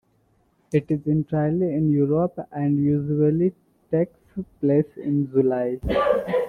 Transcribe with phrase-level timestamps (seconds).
[0.73, 3.53] It is entirely in Europe, and usually
[3.91, 4.17] takes
[4.59, 5.77] place in July.